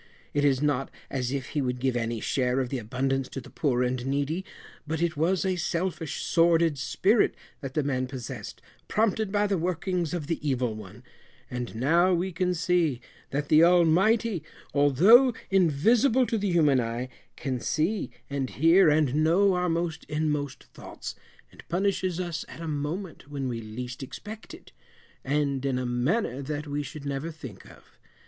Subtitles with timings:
[0.33, 3.51] It is not as if he would give any share of the abundance to the
[3.51, 4.43] poor and needy,
[4.87, 10.11] but it was a selfish sordid spirit that the man possessed, prompted by the workings
[10.15, 11.03] of the evil one;
[11.51, 14.41] and, now we can see, that the Almighty,
[14.73, 20.63] although invisible to the human eye can see and hear, and know our most inmost
[20.73, 21.13] thoughts,
[21.51, 24.71] and punishes us at a moment when we least expect it,
[25.23, 27.99] and in a manner that we should never think of.